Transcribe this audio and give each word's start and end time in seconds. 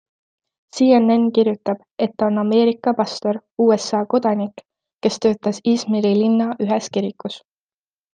CNN 0.75 1.25
kirjutab, 1.37 1.83
et 2.05 2.15
ta 2.21 2.29
on 2.31 2.41
Ameerika 2.43 2.93
pastor, 3.01 3.39
USA 3.65 3.99
kodanik, 4.15 4.65
kes 5.05 5.21
töötas 5.27 5.61
Izmiri 5.73 6.15
linna 6.23 6.49
ühes 6.67 6.89
kirikus. 6.97 7.37